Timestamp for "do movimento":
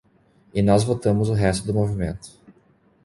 1.67-2.29